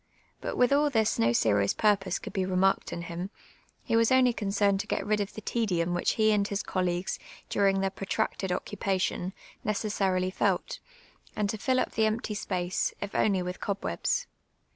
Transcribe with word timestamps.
But 0.41 0.57
with 0.57 0.73
all 0.73 0.89
this 0.89 1.19
n<> 1.19 1.31
serious 1.31 1.75
pur|H>se 1.75 2.17
eould 2.21 2.35
Ik* 2.43 2.49
remarked 2.49 2.91
in 2.91 3.03
him,— 3.03 3.29
he 3.83 3.93
wius 3.93 4.11
only 4.11 4.33
eoncenied 4.33 4.79
to 4.79 4.87
j^et 4.87 5.05
rid 5.07 5.21
of 5.21 5.31
tlie 5.31 5.45
tedium 5.45 5.89
whieh 5.93 6.11
he 6.15 6.31
and 6.31 6.47
his 6.47 6.63
eollea^es, 6.63 7.19
duriii;; 7.51 7.75
tlu 7.75 7.83
ir 7.83 7.91
])rotnieted 7.91 8.49
()eeupati(»n, 8.49 9.31
neeessarily 9.63 10.33
frit, 10.33 10.79
and 11.35 11.51
to 11.51 11.57
fill 11.59 11.79
up 11.79 11.91
the 11.91 12.07
empty 12.07 12.33
space, 12.33 12.95
if 12.99 13.13
only 13.13 13.43
with 13.43 13.59
eol)web8. 13.59 14.25